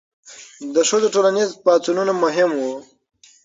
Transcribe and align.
د 0.75 0.77
ښځو 0.89 1.07
ټولنیز 1.15 1.49
پاڅونونه 1.63 2.13
مهم 2.23 2.49
وو. 2.61 2.73